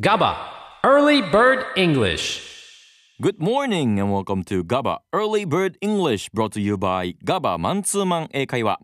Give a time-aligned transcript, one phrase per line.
[0.00, 0.34] GABA
[0.82, 2.42] Early Bird English
[3.20, 8.80] Good morning and welcome to GABA Early Bird English brought to you by GABA マンツーマン英会話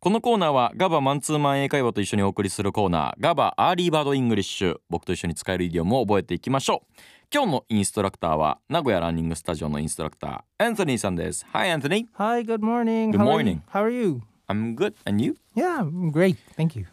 [0.00, 6.94] このコーナーは GABA マンツーマン英会話と一緒にお送りするコーナー GABA アーリーバードイングリッシュ僕と一緒に使えるイディオムを覚えていきましょう
[7.30, 13.10] 今日のインストラクターは名古屋ラーニングスタジオのインストラクターアンソニーさんです Hi Anthony Hi, good morning.
[13.10, 13.60] Good morning.
[13.70, 14.22] How are you?
[14.48, 15.36] I'm good and you?
[15.54, 16.38] Yeah, I'm great.
[16.56, 16.86] Thank you.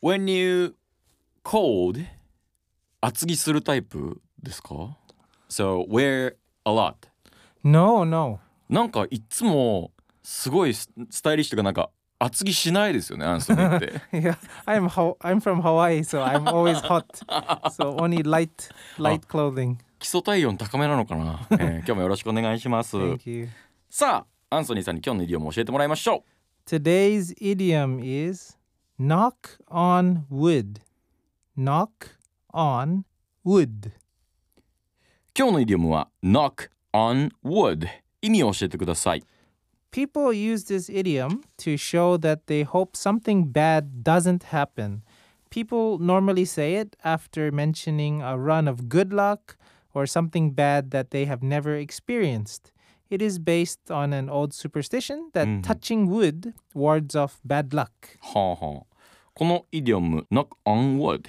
[0.00, 0.76] When you
[1.42, 1.98] cold
[3.04, 4.96] 厚着するタイプですか
[5.48, 6.94] So wear a lot
[7.62, 8.40] No, no.
[8.68, 14.36] なんかいつもすごいススタイリッシュとかなんか厚着しないですよねアンソニーって Yeah,
[14.66, 17.04] I'm Haw- I'm from Hawaii, so I'm always hot.
[17.72, 19.76] So only light light clothing.
[19.98, 23.48] 基礎体温高めなのかな、えー今日もよろしくお願いします Thank you.
[23.90, 26.24] さあアンソニーさんに今日のイディオムを教えてもらいましょ
[26.66, 28.56] Today's idiom is
[28.98, 30.80] knock on wood.
[31.58, 31.88] Knock
[32.53, 33.03] on
[33.45, 33.87] wood.
[33.87, 33.91] う
[35.37, 37.87] 今日のイディオムは knock on wood
[38.21, 39.23] 意味を教えてください
[39.91, 45.01] People use this idiom to show that they hope something bad doesn't happen.
[45.49, 49.57] People normally say it after mentioning a run of good luck
[49.95, 52.71] or something bad that they have never experienced.
[53.09, 58.19] It is based on an old superstition that touching wood wards off bad luck.
[58.21, 58.92] はあはあ
[59.34, 61.22] このイディオム knock on wood、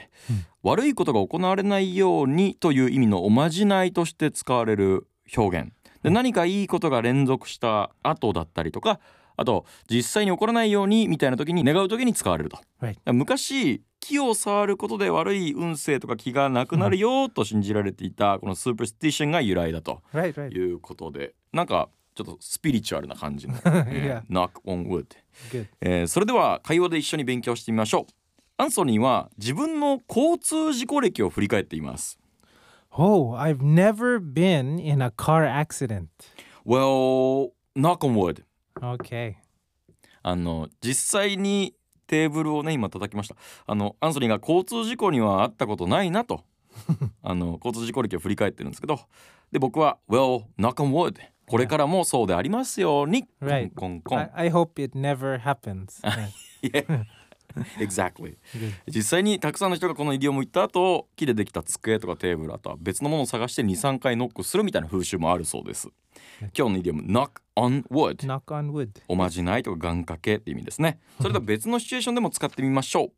[0.61, 5.73] 悪いことが行われないようにという意味のおまじないとして使われる表現。
[6.03, 9.00] で何かいいことが連続した後だったりとか
[9.38, 12.59] あと実際に起こらないようにみたいな時に願う時に使われると。
[12.80, 12.95] Right.
[13.12, 21.34] 昔木を触ることで悪い運勢とか気がなくなるよと信じられていたこのスーパースティションが由来だと.いうことで。
[21.52, 25.06] なんかちょっとスピリチュアルな感じの、 えー knock on wood.
[25.82, 28.14] えーそれでは会話で一緒に勉強してみましょう。
[28.58, 32.18] アンソニーは自分の交通事故歴を振り返っています。
[32.92, 36.08] Oh, I've never been in a car accident.
[36.66, 38.44] Well knock on wood
[38.82, 39.36] Okay.
[40.24, 41.75] あの実際に
[42.08, 43.36] テーブルをね今叩きました。
[43.68, 46.44] あのアンソニーが交通事故にはあったことないなと。
[47.22, 49.00] あの交通事故歴を振り返ってるんですけど。
[49.52, 53.72] で僕は Well knock on wood これからもそうでありますように Right.
[53.75, 56.01] コンコンコン I, I hope it never happens.
[56.61, 57.06] Yeah.
[57.79, 58.35] exactly
[58.88, 65.89] 実際にたくさんの人がこのイディオム行った後木でできた机とかテーブルあとは別のものを探して23回ノックするみたいな風習もあるそうです
[66.57, 68.89] 今日のイディオム knock on wood Knock on wood.
[69.07, 73.12] おまじないとか願掛けって意味ですね それでは別のシチュエーションでも使ってみましょう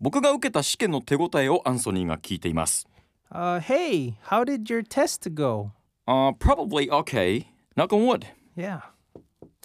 [0.00, 2.86] 僕が受けた試験の手応えをアンソニーが聞いています
[3.34, 5.70] Uh, hey, how did your test go?
[6.06, 7.46] uh, probably okay
[7.76, 8.80] knock on wood Yeah.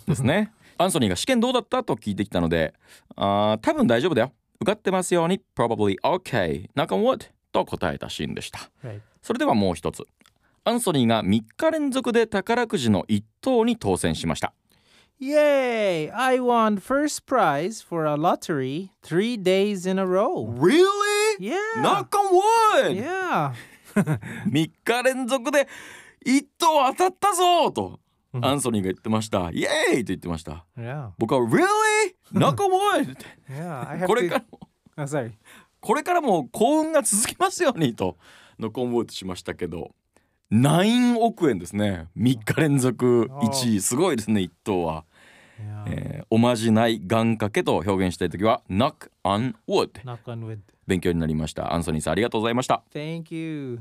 [0.08, 2.74] ですねアンソニーが試験どうだったと聞いてきたので
[3.16, 4.32] あー多分大丈夫だよ
[4.62, 9.02] 受かってますように probably okay knock on wood と答えたシーンでした Right.
[9.22, 10.04] それではもう一つ
[10.64, 14.54] アンソニーが3日連続で宝くじの1等に当選しました
[15.20, 16.12] Yay!
[16.16, 20.46] I won first prize for a lottery three days in a row.
[20.48, 20.86] Really?
[21.40, 21.58] Yeah.
[21.82, 22.36] Knock on
[22.86, 22.96] wood!
[23.04, 23.52] Yeah.
[23.96, 25.68] 3日連続で
[26.28, 28.00] 1等当たったぞと
[28.42, 30.66] アンソニーが言ってましたイエーイと言ってました.
[31.18, 31.64] 僕は Really?
[32.34, 33.18] Wood!
[33.50, 33.90] Yeah.
[33.90, 34.60] I have これか.らも
[35.00, 35.32] Oh.
[35.80, 38.18] これからも幸運が続きますようにと
[38.60, 39.92] ノックオンウォードしましたけど
[40.52, 45.06] 9億円ですね3日連続1位すごいですね1等は、
[45.60, 45.84] Yeah.
[45.88, 50.02] えーおまじない願掛けと表現したい時は Knock on wood.
[50.86, 53.80] 勉強になりましたアンソニーさんありがとうございました Thank you.